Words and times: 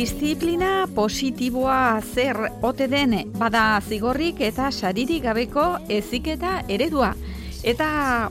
Disiplina 0.00 0.86
positiboa 0.96 2.00
zer 2.00 2.38
ote 2.64 2.86
den 2.88 3.12
bada 3.36 3.64
zigorrik 3.84 4.38
eta 4.40 4.70
saririk 4.72 5.26
gabeko 5.26 5.64
eziketa 5.92 6.52
eredua. 6.72 7.10
Eta 7.60 7.88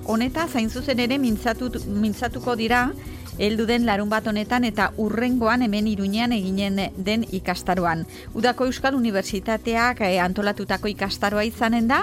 honeta 0.10 0.48
zain 0.48 0.72
zuzen 0.74 1.04
ere 1.06 1.20
mintzatu, 1.22 1.70
mintzatuko 1.86 2.56
dira 2.58 2.88
heldu 3.38 3.68
den 3.70 3.86
larun 3.86 4.10
bat 4.10 4.26
honetan 4.26 4.66
eta 4.66 4.90
urrengoan 4.98 5.62
hemen 5.62 5.88
iruñean 5.92 6.34
eginen 6.34 6.82
den 6.98 7.28
ikastaroan. 7.30 8.02
Udako 8.34 8.66
Euskal 8.66 8.98
Unibertsitateak 8.98 10.02
eh, 10.02 10.18
antolatutako 10.26 10.90
ikastaroa 10.90 11.46
izanen 11.46 11.88
da, 11.88 12.02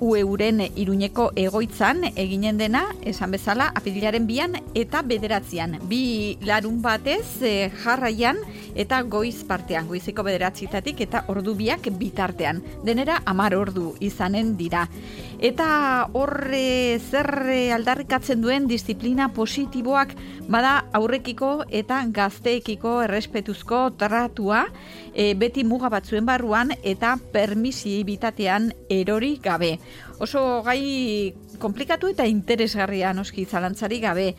ueuren 0.00 0.60
iruñeko 0.76 1.30
egoitzan 1.36 2.04
eginen 2.14 2.58
dena, 2.58 2.84
esan 3.04 3.32
bezala, 3.32 3.70
apililaren 3.74 4.26
bian 4.26 4.56
eta 4.74 5.02
bederatzean. 5.02 5.78
Bi 5.88 6.36
larun 6.44 6.82
batez 6.82 7.42
e, 7.42 7.70
jarraian 7.82 8.38
eta 8.76 9.00
goiz 9.02 9.44
partean, 9.48 9.88
goizeko 9.88 10.24
bederatzitatik 10.26 11.00
eta 11.06 11.24
ordu 11.32 11.54
biak 11.56 11.88
bitartean. 11.98 12.62
Denera 12.84 13.22
amar 13.24 13.56
ordu 13.56 13.94
izanen 14.00 14.56
dira. 14.56 14.86
Eta 15.40 16.08
horre 16.16 16.98
zer 16.98 17.28
aldarrikatzen 17.76 18.40
duen 18.40 18.68
disiplina 18.68 19.28
positiboak 19.36 20.14
bada 20.48 20.86
aurrekiko 20.96 21.66
eta 21.68 22.02
gazteekiko 22.12 23.00
errespetuzko 23.04 23.82
tratua 23.98 24.66
e, 25.12 25.34
beti 25.34 25.64
muga 25.64 25.90
batzuen 25.92 26.26
barruan 26.28 26.72
eta 26.82 27.16
permisi 27.32 28.02
bitatean 28.04 28.72
erori 28.88 29.36
gabe. 29.42 29.76
Oso 30.18 30.62
gai 30.64 31.34
komplikatu 31.60 32.08
eta 32.08 32.24
interesgarria 32.28 33.12
noski 33.12 33.44
zalantzari 33.44 33.98
gabe. 34.00 34.30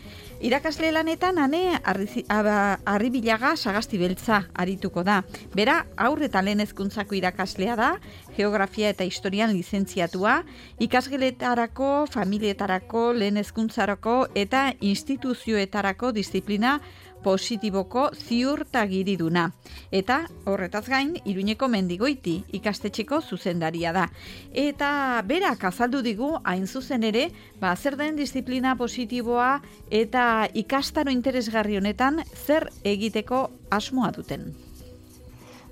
Irakasle 0.42 0.90
lanetan 0.94 1.38
ane 1.42 1.78
harri 1.86 3.10
bilaga 3.14 3.56
sagasti 3.56 3.98
beltza 4.02 4.44
arituko 4.54 5.04
da. 5.06 5.20
Bera, 5.54 5.80
aurre 5.98 6.30
eta 6.30 6.42
lehen 6.42 6.62
ezkuntzako 6.66 7.18
irakaslea 7.18 7.76
da, 7.78 7.90
geografia 8.38 8.90
eta 8.90 9.06
historian 9.06 9.54
lizentziatua, 9.54 10.44
ikasgeletarako, 10.80 12.08
familietarako, 12.14 13.12
lehen 13.14 13.38
ezkuntzarako 13.42 14.28
eta 14.36 14.72
instituzioetarako 14.82 16.12
disiplina 16.12 16.80
positiboko 17.24 18.08
ziurtagiriduna. 18.16 19.48
Eta 19.92 20.20
horretaz 20.46 20.86
gain, 20.88 21.16
iruñeko 21.26 21.68
mendigoiti 21.72 22.38
ikastetxeko 22.60 23.22
zuzendaria 23.22 23.94
da. 23.94 24.08
Eta 24.54 25.22
berak 25.28 25.64
azaldu 25.70 26.02
digu, 26.06 26.34
hain 26.44 26.68
zuzen 26.68 27.04
ere, 27.04 27.28
ba, 27.62 27.76
zer 27.76 27.98
den 27.98 28.16
disiplina 28.16 28.76
positiboa 28.78 29.62
eta 29.92 30.48
ikastaro 30.54 31.12
interesgarri 31.12 31.78
honetan 31.78 32.24
zer 32.46 32.70
egiteko 32.84 33.48
asmoa 33.72 34.12
duten. 34.12 34.52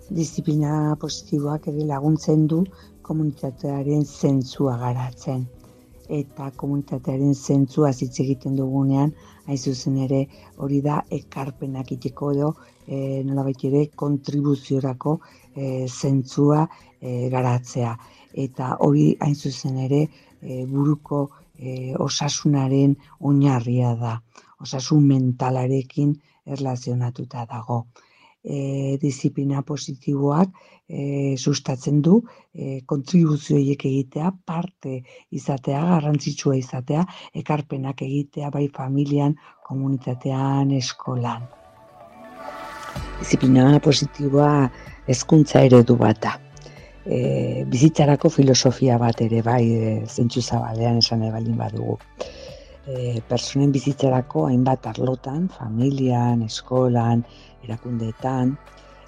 Disiplina 0.10 0.96
positiboak 1.02 1.68
ere 1.74 1.86
laguntzen 1.90 2.48
du 2.48 2.66
komunitatearen 3.06 4.06
zentzua 4.06 4.78
garatzen 4.78 5.46
eta 6.10 6.52
komunitatearen 6.56 7.34
zentzua 7.34 7.92
hitz 7.92 8.20
egiten 8.24 8.56
dugunean, 8.56 9.14
hain 9.48 9.58
zuzen 9.58 9.98
ere 10.06 10.26
hori 10.58 10.82
da 10.82 11.02
ekarpenak 11.18 11.92
iteko 11.96 12.32
edo 12.34 12.52
e, 12.88 13.24
nolabait 13.24 13.64
ere 13.70 13.86
kontribuziorako 14.04 15.20
e, 15.56 15.88
zentzua 15.88 16.66
e, 17.02 17.30
garatzea. 17.30 17.96
Eta 18.34 18.76
hori 18.86 19.16
hain 19.20 19.36
zuzen 19.36 19.78
ere 19.78 20.02
e, 20.42 20.66
buruko 20.66 21.30
e, 21.58 21.94
osasunaren 22.08 22.96
oinarria 23.20 23.96
da. 23.96 24.18
Osasun 24.62 25.08
mentalarekin 25.08 26.16
erlazionatuta 26.46 27.46
dago 27.50 27.86
e, 28.46 28.98
disiplina 29.02 29.64
positiboak 29.66 30.54
e, 30.88 31.36
sustatzen 31.38 32.02
du 32.06 32.22
e, 32.54 32.82
kontribuzioiek 32.86 33.86
egitea, 33.90 34.32
parte 34.46 35.02
izatea, 35.34 35.82
garrantzitsua 35.90 36.56
izatea, 36.62 37.06
ekarpenak 37.34 38.06
egitea 38.06 38.54
bai 38.54 38.68
familian, 38.74 39.36
komunitatean, 39.66 40.72
eskolan. 40.78 41.48
Disiplina 43.20 43.80
positiboa 43.84 44.70
hezkuntza 45.10 45.64
eredu 45.66 45.98
bat 45.98 46.22
da. 46.22 46.36
E, 47.06 47.64
bizitzarako 47.70 48.32
filosofia 48.34 48.98
bat 49.02 49.22
ere 49.22 49.42
bai 49.46 49.64
e, 49.66 49.94
zentsu 50.06 50.42
zabalean 50.42 51.02
esan 51.02 51.26
ebalin 51.26 51.58
badugu. 51.58 51.98
E, 52.86 53.22
personen 53.30 53.72
bizitzarako 53.74 54.46
hainbat 54.50 54.86
arlotan, 54.92 55.48
familian, 55.50 56.44
eskolan, 56.46 57.24
erakundeetan, 57.66 58.56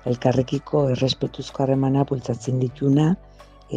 elkarrekiko 0.10 0.88
errespetuzko 0.94 1.64
harremana 1.64 2.06
bultzatzen 2.10 2.60
dituna 2.64 3.08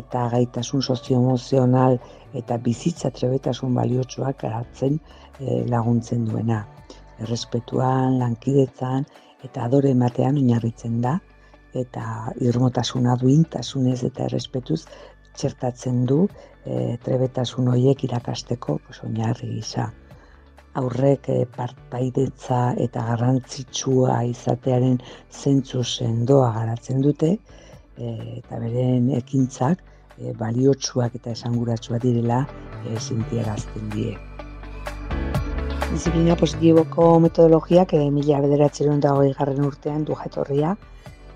eta 0.00 0.26
gaitasun 0.34 0.82
sozioemozional 0.82 1.98
eta 2.40 2.58
bizitza 2.66 3.10
trebetasun 3.10 3.74
baliotsuak 3.74 4.38
garatzen 4.44 4.98
e, 5.40 5.64
laguntzen 5.72 6.26
duena. 6.28 6.62
Errespetuan, 7.20 8.18
lankidetzan 8.20 9.06
eta 9.44 9.64
adore 9.66 9.90
ematean 9.96 10.38
oinarritzen 10.38 11.00
da 11.06 11.18
eta 11.80 12.04
irmotasuna 12.50 13.16
duintasunez 13.20 14.02
eta 14.06 14.26
errespetuz 14.28 14.84
txertatzen 15.38 16.04
du 16.06 16.20
e, 16.64 16.96
trebetasun 17.04 17.72
horiek 17.74 18.06
irakasteko 18.10 18.78
oinarri 19.06 19.56
gisa 19.56 19.90
aurrek 20.80 21.28
e, 21.32 21.38
partaidetza 21.56 22.60
eta 22.84 23.04
garrantzitsua 23.10 24.22
izatearen 24.30 24.98
zentzu 25.30 25.84
sendoa 25.84 26.50
garatzen 26.56 27.04
dute 27.06 27.30
e, 27.34 28.40
eta 28.40 28.60
beren 28.62 29.10
ekintzak 29.20 29.82
e, 30.18 30.34
baliotsuak 30.40 31.16
eta 31.20 31.34
esanguratsua 31.36 32.00
direla 32.02 32.42
e, 32.84 32.98
zintiarazten 32.98 33.92
die. 33.94 34.16
Disiplina 35.90 36.36
positiboko 36.38 37.12
metodologiak 37.24 37.94
e, 37.98 38.04
mila 38.14 38.40
bederatzeron 38.44 39.00
dago 39.04 39.26
garren 39.38 39.64
urtean 39.66 40.04
du 40.06 40.16
jatorria 40.18 40.76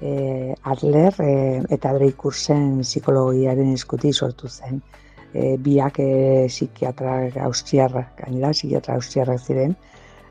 e, 0.01 0.55
Adler 0.63 1.15
e, 1.21 1.33
eta 1.75 1.95
Dreikursen 1.97 2.83
psikologiaren 2.85 3.73
eskuti 3.75 4.13
sortu 4.13 4.49
zen 4.49 4.81
e, 5.35 5.57
biak 5.59 5.99
e, 5.99 6.47
psikiatra 6.49 7.17
austriarrak, 7.49 8.15
gainera 8.23 8.53
psikiatra 8.55 8.95
austriarrak 9.01 9.43
ziren, 9.43 9.75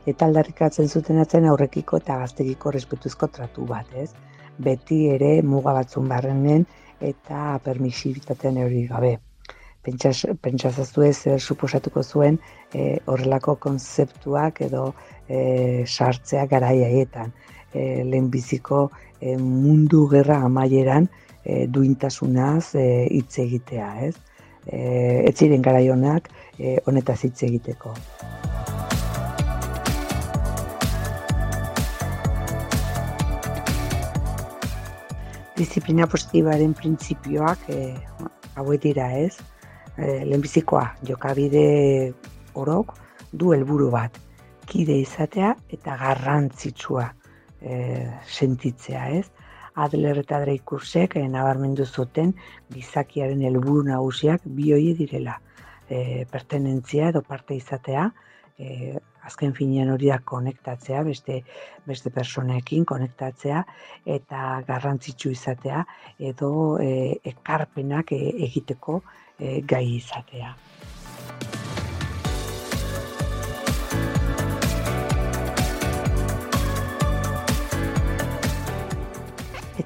eta 0.07 0.27
aldarrikatzen 0.27 0.87
zuten 0.87 1.19
atzen 1.19 1.47
aurrekiko 1.49 1.99
eta 2.01 2.17
gaztegiko 2.23 2.71
respetuzko 2.71 3.29
tratu 3.35 3.67
bat, 3.67 3.91
ez? 3.95 4.09
Beti 4.63 5.03
ere 5.11 5.35
muga 5.43 5.73
batzun 5.75 6.07
barrenen 6.07 6.65
eta 7.03 7.59
permisibitatean 7.63 8.59
hori 8.63 8.85
gabe. 8.87 9.17
Pentsazaztu 9.83 11.03
ez 11.03 11.15
zer 11.17 11.41
suposatuko 11.41 12.03
zuen 12.03 12.37
e, 12.71 12.99
horrelako 13.05 13.57
konzeptuak 13.65 14.61
edo 14.63 14.93
e, 15.27 15.83
sartzea 15.85 16.45
garaietan. 16.51 17.33
E, 17.73 18.03
lehenbiziko 18.07 18.85
e, 19.19 19.35
mundu 19.35 20.05
gerra 20.11 20.39
amaieran 20.47 21.09
e, 21.43 21.65
duintasunaz 21.67 22.75
e, 22.79 22.85
hitz 23.11 23.39
egitea, 23.43 23.89
ez? 24.07 24.15
E, 24.67 25.23
ez 25.27 25.35
ziren 25.37 25.61
garaionak 25.61 26.29
e, 26.57 26.77
honetaz 26.85 27.21
hitz 27.23 27.43
egiteko. 27.43 27.93
Disiplina 35.57 36.07
positibaren 36.09 36.73
printzipioak 36.73 37.69
e, 37.69 37.93
hauek 38.57 38.81
dira 38.81 39.11
ez, 39.21 39.35
e, 39.97 40.23
lehenbizikoa 40.25 40.87
jokabide 41.07 42.13
orok 42.57 42.95
du 43.31 43.53
helburu 43.53 43.89
bat, 43.93 44.17
kide 44.69 44.95
izatea 45.01 45.53
eta 45.73 45.97
garrantzitsua 45.99 47.07
e, 47.61 47.77
sentitzea 48.25 49.07
ez. 49.19 49.27
Adler 49.75 50.19
eta 50.21 50.39
Dreikursek 50.43 51.15
eh, 51.17 51.27
nabarmendu 51.29 51.85
zuten 51.85 52.33
gizakiaren 52.73 53.41
helburu 53.41 53.87
nagusiak 53.89 54.45
bi 54.45 54.71
hoe 54.73 54.93
direla. 54.99 55.39
E, 55.89 56.25
pertenentzia 56.31 57.09
edo 57.11 57.21
parte 57.21 57.55
izatea, 57.55 58.05
e, 58.57 58.93
azken 59.27 59.53
finean 59.53 59.91
hori 59.93 60.09
da 60.11 60.19
konektatzea, 60.19 61.03
beste 61.03 61.41
beste 61.85 62.11
personekin 62.15 62.85
konektatzea 62.85 63.63
eta 64.17 64.61
garrantzitsu 64.67 65.33
izatea 65.35 65.83
edo 66.31 66.51
e, 66.79 67.19
ekarpenak 67.33 68.15
e, 68.15 68.21
egiteko 68.47 69.01
e, 69.39 69.61
gai 69.61 69.85
izatea. 69.97 70.53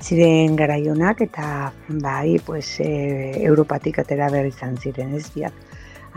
Ziren 0.08 0.56
garaionak 0.56 1.22
eta 1.26 1.74
bai, 1.90 2.40
pues, 2.46 2.80
e, 2.80 3.44
Europatik 3.44 4.00
atera 4.00 4.30
behar 4.32 4.48
izan 4.48 4.78
ziren 4.78 5.14
ez 5.18 5.26
biak. 5.34 5.58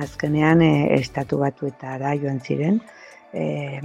Azkenean 0.04 0.62
e, 0.62 0.70
estatu 0.94 1.40
batuetara 1.40 2.12
joan 2.22 2.38
ziren 2.40 2.78
e, 3.32 3.80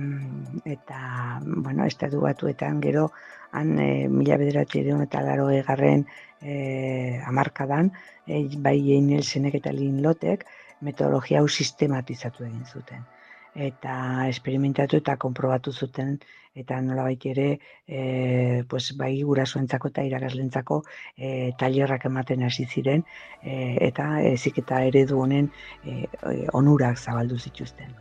eta, 0.76 1.00
bueno, 1.42 1.88
estatu 1.90 2.22
batuetan 2.22 2.84
gero, 2.86 3.08
han 3.52 3.80
e, 3.80 4.08
mila 4.10 4.38
bederatzi 4.38 4.86
eta 5.08 5.24
laro 5.26 5.50
egarren 5.50 6.06
e, 6.42 7.20
amarkadan, 7.26 7.92
e, 8.28 8.46
bai 8.58 8.78
egin 8.78 9.10
elsenek 9.18 9.58
eta 9.64 9.74
lin 9.74 10.04
lotek, 10.04 10.46
metodologia 10.82 11.42
hau 11.42 11.50
sistematizatu 11.50 12.46
egin 12.46 12.66
zuten. 12.66 13.15
Eta 13.56 14.28
esperimentatu 14.28 14.98
eta 15.00 15.16
konprobatu 15.16 15.72
zuten, 15.72 16.18
eta 16.56 16.80
nola 16.82 17.06
ere, 17.10 17.60
e, 17.88 18.64
pues, 18.68 18.96
bai 18.98 19.22
gurasoentzako 19.24 19.88
eta 19.88 20.04
irakaslentzako 20.04 20.82
e, 21.18 21.52
tailerrak 21.60 22.06
ematen 22.06 22.44
hasi 22.44 22.66
ziren, 22.66 23.04
e, 23.44 23.78
eta 23.88 24.22
ezik 24.22 24.60
eta 24.60 24.84
eredu 24.84 25.22
honen 25.22 25.50
e, 25.86 26.06
onurak 26.54 26.98
zabaldu 26.98 27.38
zituzten. 27.38 27.96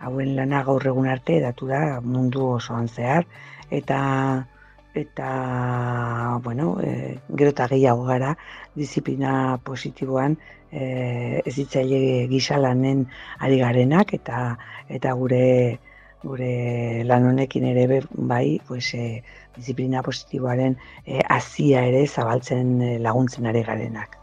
Hauen 0.00 0.36
lana 0.36 0.62
gaur 0.64 0.86
egun 0.86 1.08
arte 1.08 1.40
datu 1.40 1.66
da 1.66 2.00
mundu 2.00 2.46
osoan 2.54 2.88
zehar 2.88 3.26
eta 3.70 4.46
eta 4.94 6.40
bueno, 6.42 6.80
e, 6.82 7.18
gero 7.36 7.50
eta 7.50 7.68
gehiago 7.68 8.04
gara 8.04 8.36
disiplina 8.74 9.58
positiboan 9.64 10.36
e, 10.72 11.42
ez 11.44 11.54
ditzaile 11.56 12.26
gisa 12.30 12.58
lanen 12.58 13.06
ari 13.38 13.58
garenak 13.58 14.14
eta 14.14 14.56
eta 14.88 15.12
gure 15.12 15.78
gure 16.22 17.02
lan 17.08 17.26
honekin 17.30 17.64
ere 17.64 18.02
bai 18.12 18.60
pues, 18.68 18.94
e, 18.94 19.22
disiplina 19.56 20.02
positiboaren 20.02 20.76
e, 21.06 21.20
azia 21.28 21.84
ere 21.88 22.06
zabaltzen 22.06 23.02
laguntzen 23.02 23.46
ari 23.46 23.62
garenak. 23.62 24.20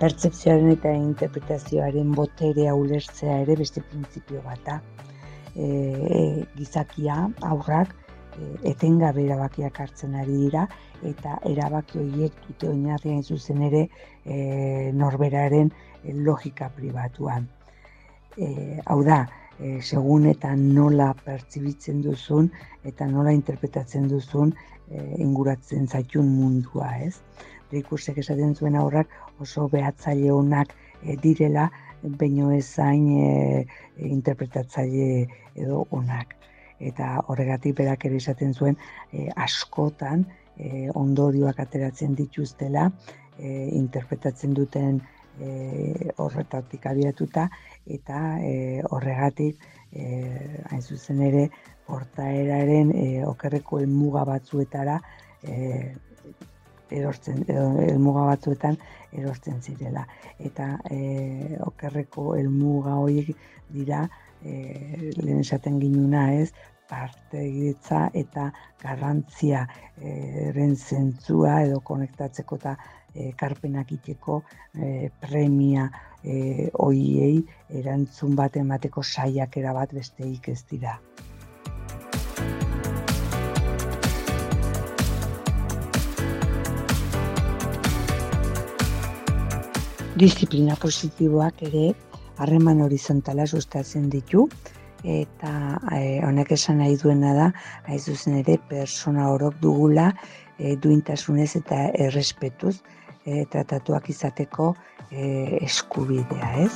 pertsepzioaren 0.00 0.72
eta 0.74 0.92
interpretazioaren 0.92 2.12
boterea 2.16 2.74
ulertzea 2.76 3.38
ere 3.44 3.56
beste 3.62 3.82
printzipio 3.90 4.42
bat 4.44 4.60
da. 4.66 4.80
E, 5.56 5.64
e, 5.64 6.24
gizakia, 6.58 7.16
aurrak, 7.50 7.94
etengabe 8.68 9.24
erabakiak 9.24 9.80
hartzen 9.80 10.14
ari 10.20 10.36
dira, 10.44 10.66
eta 11.10 11.38
erabaki 11.50 11.98
horiek 12.02 12.36
dute 12.46 12.68
oinarrian 12.70 13.22
zuzen 13.22 13.62
ere 13.68 13.82
e, 14.24 14.92
norberaren 14.92 15.70
logika 16.28 16.68
pribatuan. 16.76 17.48
E, 18.36 18.80
hau 18.84 19.02
da, 19.04 19.24
e, 19.58 19.80
segun 19.80 20.26
eta 20.32 20.54
nola 20.56 21.12
pertsibitzen 21.24 22.02
duzun 22.04 22.50
eta 22.84 23.06
nola 23.10 23.32
interpretatzen 23.36 24.08
duzun 24.12 24.52
e, 24.90 25.02
inguratzen 25.24 25.86
zaitun 25.88 26.28
mundua, 26.38 26.90
ez? 27.08 27.14
Rikusek 27.72 28.20
esaten 28.22 28.54
zuen 28.54 28.76
aurrak 28.78 29.12
oso 29.42 29.68
behatzaile 29.72 30.30
honak 30.34 30.74
e, 31.02 31.16
direla, 31.22 31.70
baino 32.20 32.52
ezain 32.54 33.08
e, 33.18 33.64
interpretatzaile 33.96 35.26
edo 35.56 35.86
onak. 35.90 36.36
Eta 36.78 37.22
horregatik 37.26 37.76
berak 37.78 38.04
ere 38.04 38.16
esaten 38.20 38.52
zuen 38.54 38.76
e, 39.12 39.28
askotan 39.36 40.26
e, 40.56 40.88
ondorioak 40.94 41.60
ateratzen 41.60 42.14
dituztela, 42.14 42.90
e, 43.38 43.68
interpretatzen 43.78 44.54
duten 44.54 45.00
e, 45.40 46.10
horretatik 46.16 46.86
abiatuta, 46.86 47.48
eta 47.86 48.20
e, 48.40 48.82
horregatik 48.90 49.62
e, 49.92 50.06
hain 50.70 50.82
zuzen 50.82 51.22
ere 51.22 51.48
portaeraren 51.86 52.92
e, 52.94 53.06
okerreko 53.24 53.80
elmuga 53.80 54.24
batzuetara 54.28 54.98
e, 55.42 55.94
erortzen, 56.90 57.42
elmuga 57.48 58.26
batzuetan 58.30 58.78
erortzen 59.12 59.60
zirela. 59.62 60.06
Eta 60.38 60.76
e, 60.90 61.58
okerreko 61.66 62.34
elmuga 62.36 62.96
horiek 63.02 63.32
dira, 63.74 64.06
e, 64.42 65.12
lehen 65.16 65.42
esaten 65.42 65.80
ginuna 65.82 66.32
ez, 66.34 66.50
parte 66.88 67.40
egitza 67.42 68.06
eta 68.14 68.50
garrantzia 68.82 69.64
e, 69.98 70.74
zentzua 70.76 71.62
edo 71.64 71.80
konektatzeko 71.80 72.58
eta 72.62 72.76
e, 73.14 73.32
karpenak 73.36 73.92
iteko 73.92 74.42
e, 74.74 75.10
premia 75.20 75.88
e, 76.22 76.70
oiei 76.86 77.42
erantzun 77.82 78.36
bat 78.36 78.56
emateko 78.56 79.02
saiakera 79.02 79.72
bat 79.72 79.92
besteik 79.94 80.48
ez 80.54 80.62
dira. 80.70 80.98
Disiplina 90.16 90.78
positiboak 90.80 91.58
ere 91.66 91.90
harreman 92.40 92.78
horizontala 92.80 93.44
sustatzen 93.44 94.06
ditu 94.14 94.46
eta 95.04 95.50
e, 95.92 95.98
honek 96.24 96.54
esan 96.56 96.80
nahi 96.80 96.96
duena 97.02 97.34
da 97.36 97.48
hain 97.84 98.00
zuzen 98.00 98.38
ere 98.38 98.56
persona 98.70 99.26
orok 99.34 99.58
dugula 99.60 100.06
e, 100.56 100.72
duintasunez 100.86 101.50
eta 101.60 101.82
errespetuz 102.06 102.72
e, 103.26 103.44
tratatuak 103.52 104.08
izateko 104.08 104.70
e, 105.10 105.60
eskubidea, 105.68 106.50
ez? 106.64 106.72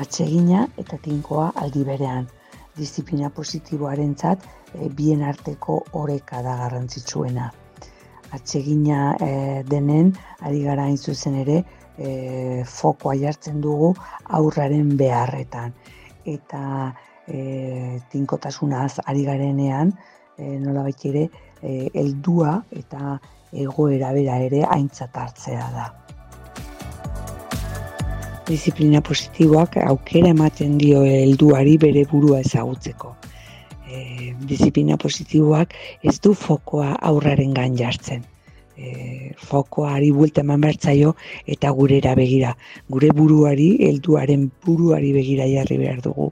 Atsegina 0.00 0.64
eta 0.80 0.96
tinkoa 1.04 1.52
aldi 1.66 1.84
berean. 1.84 2.32
Disiplina 2.80 3.28
positiboaren 3.28 4.16
zat, 4.16 4.40
e, 4.72 4.88
bien 4.88 5.20
arteko 5.20 5.82
oreka 6.00 6.40
da 6.40 6.56
garrantzitsuena 6.64 7.52
atsegina 8.32 9.16
e, 9.20 9.62
denen, 9.68 10.12
ari 10.40 10.62
gara 10.62 10.84
hain 10.88 10.96
zuzen 10.96 11.38
ere, 11.42 11.62
e, 11.98 12.62
fokoa 12.64 13.14
jartzen 13.18 13.60
dugu 13.60 13.94
aurraren 14.38 14.96
beharretan. 14.96 15.74
Eta 16.24 16.62
e, 17.26 18.00
tinkotasunaz 18.12 19.00
ari 19.06 19.24
garenean, 19.24 19.92
e, 20.36 20.58
nola 20.58 20.86
ere, 20.88 21.28
e, 21.62 21.88
eldua 21.94 22.62
eta 22.70 23.18
egoera 23.52 24.12
bera 24.12 24.38
ere 24.44 24.64
aintzat 24.64 25.16
hartzea 25.16 25.70
da. 25.72 25.86
Disiplina 28.48 29.00
positiboak 29.04 29.76
aukera 29.84 30.30
ematen 30.32 30.78
dio 30.80 31.02
helduari 31.04 31.76
bere 31.76 32.04
burua 32.08 32.40
ezagutzeko 32.40 33.14
e, 33.88 34.34
disiplina 34.48 34.96
positiboak 35.00 35.74
ez 36.02 36.18
du 36.20 36.34
fokoa 36.34 36.94
aurraren 37.10 37.54
gan 37.56 37.76
jartzen. 37.76 38.24
E, 38.78 39.32
fokoari 39.50 40.10
buelta 40.14 40.44
eman 40.44 40.62
bertzaio 40.62 41.14
eta 41.46 41.70
gurera 41.78 42.14
begira. 42.18 42.54
Gure 42.88 43.10
buruari, 43.14 43.70
helduaren 43.88 44.50
buruari 44.66 45.12
begira 45.16 45.48
jarri 45.50 45.80
behar 45.80 46.02
dugu. 46.04 46.30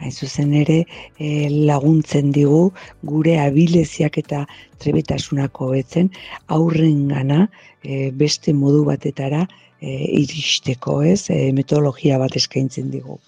Hain 0.00 0.12
zuzen 0.12 0.54
ere 0.56 0.78
e, 1.20 1.48
laguntzen 1.68 2.30
digu 2.32 2.62
gure 3.04 3.36
abileziak 3.40 4.16
eta 4.22 4.46
trebetasunako 4.80 5.74
betzen 5.74 6.08
aurren 6.56 7.02
gana 7.12 7.42
e, 7.84 8.08
beste 8.22 8.56
modu 8.56 8.86
batetara 8.88 9.44
e, 9.80 9.90
iristeko 10.22 11.02
ez, 11.04 11.28
e, 11.28 11.52
metodologia 11.52 12.18
bat 12.22 12.40
eskaintzen 12.40 12.88
digu. 12.96 13.20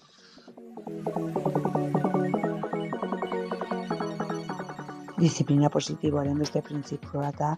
Disiplina 5.23 5.69
positiboaren 5.71 6.39
beste 6.43 6.61
printzipioa 6.67 7.29
da 7.39 7.51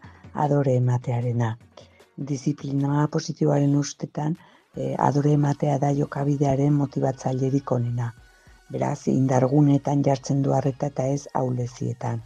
adore 0.47 0.75
ematearena. 0.80 1.47
Disiplina 2.30 3.06
positiboaren 3.14 3.76
ustetan 3.83 4.35
e, 4.76 4.90
adore 5.06 5.33
ematea 5.38 5.78
da 5.85 5.92
jokabidearen 6.00 6.76
motibatzailerik 6.80 7.73
onena. 7.76 8.11
Beraz, 8.75 9.06
indargunetan 9.14 10.04
jartzen 10.04 10.42
du 10.44 10.52
harreta 10.59 10.90
eta 10.92 11.06
ez 11.14 11.23
aulezietan. 11.40 12.21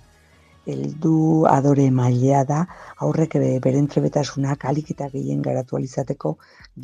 Eldu 0.75 1.14
adore 1.52 1.87
mailea 2.00 2.42
da, 2.50 2.64
aurrek 3.07 3.38
beren 3.68 3.87
trebetasunak 3.95 4.66
alik 4.73 4.90
eta 4.97 5.09
gehien 5.14 5.47
garatu 5.47 5.78
alizateko 5.78 6.35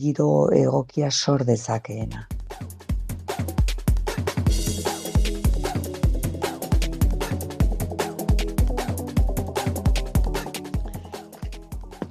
giro 0.04 0.28
egokia 0.62 1.10
sor 1.10 1.44
dezakeena. 1.50 2.28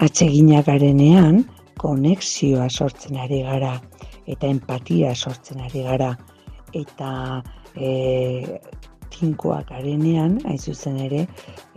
Atsegina 0.04 0.62
garenean, 0.66 1.44
konexioa 1.80 2.70
sortzen 2.70 3.18
ari 3.24 3.42
gara, 3.46 3.74
eta 4.28 4.48
empatia 4.48 5.14
sortzen 5.16 5.64
ari 5.64 5.84
gara, 5.88 6.12
eta 6.74 7.12
e, 7.76 8.60
tinkoa 9.14 9.62
garenean, 9.70 10.40
hain 10.48 10.60
zuzen 10.60 11.00
ere, 11.08 11.26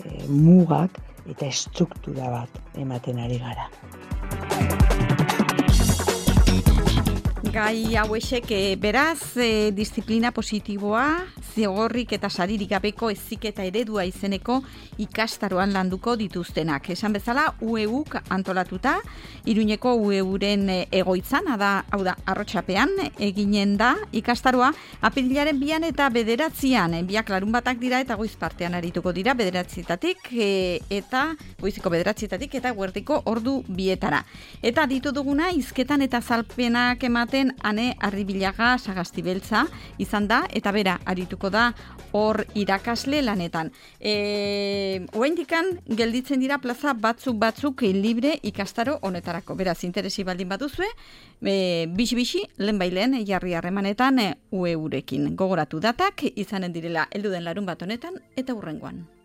e, 0.03 0.17
mugak 0.29 1.01
eta 1.27 1.47
estruktura 1.47 2.31
bat 2.31 2.79
ematen 2.79 3.23
ari 3.23 3.41
gara. 3.43 3.71
gai 7.57 7.97
hauesek 7.97 8.51
e, 8.53 8.77
beraz 8.77 9.33
e, 9.41 9.71
disiplina 9.73 10.29
positiboa, 10.35 11.07
zigorrik 11.57 12.13
eta 12.13 12.29
saririk 12.29 12.71
gabeko 12.75 13.09
eziketa 13.11 13.65
eredua 13.65 14.05
izeneko 14.05 14.59
ikastaroan 15.01 15.73
landuko 15.73 16.17
dituztenak. 16.21 16.91
Esan 16.93 17.15
bezala, 17.17 17.47
UEUk 17.65 18.19
antolatuta, 18.35 18.99
iruñeko 19.49 19.95
UEUren 20.03 20.69
egoitzan, 20.93 21.49
da, 21.57 21.71
hau 21.91 22.03
da, 22.05 22.17
arrotxapean, 22.29 22.93
eginen 23.23 23.77
da 23.81 23.95
ikastaroa, 24.13 24.73
apirilaren 25.09 25.61
bian 25.61 25.87
eta 25.89 26.11
bederatzian, 26.13 26.99
biak 27.09 27.33
larun 27.33 27.55
batak 27.55 27.81
dira 27.81 28.03
eta 28.05 28.19
goiz 28.21 28.35
partean 28.37 28.77
arituko 28.77 29.15
dira, 29.17 29.35
bederatzitatik, 29.39 30.29
e, 30.33 30.51
eta 30.93 31.25
goiziko 31.61 31.93
bederatzitatik, 31.95 32.59
eta 32.61 32.75
guertiko 32.77 33.23
ordu 33.33 33.63
bietara. 33.69 34.23
Eta 34.63 34.85
ditu 34.91 35.13
duguna, 35.15 35.49
izketan 35.57 36.05
eta 36.05 36.21
zalpenak 36.21 37.03
ematen 37.09 37.55
ane 37.65 37.95
arribilaga 38.01 38.75
sagastibeltza 38.77 39.65
izan 40.03 40.29
da, 40.29 40.45
eta 40.53 40.73
bera, 40.75 40.99
arituko 41.07 41.46
da 41.51 41.73
hor 42.13 42.45
irakasle 42.55 43.23
lanetan. 43.23 43.73
E, 44.01 45.07
Oendikan, 45.15 45.73
gelditzen 45.87 46.41
dira 46.41 46.59
plaza 46.59 46.95
batzuk 46.95 47.37
batzuk 47.41 47.83
libre 47.83 48.37
ikastaro 48.43 48.99
honetarako. 49.03 49.57
Beraz, 49.57 49.83
interesi 49.85 50.25
baldin 50.25 50.49
baduzue, 50.49 50.89
e, 51.43 51.87
bixi-bixi, 51.97 52.47
lehen 52.59 52.79
bailen, 52.79 53.19
jarri 53.27 53.55
harremanetan 53.55 54.19
e, 54.19 54.31
ue 54.51 54.77
urekin. 54.77 55.35
Gogoratu 55.37 55.81
datak, 55.81 56.25
izanen 56.35 56.73
direla, 56.73 57.09
elduden 57.11 57.45
larun 57.45 57.67
bat 57.67 57.83
honetan, 57.83 58.21
eta 58.37 58.55
hurrengoan. 58.55 59.16